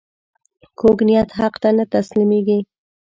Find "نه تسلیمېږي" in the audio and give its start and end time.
1.77-2.59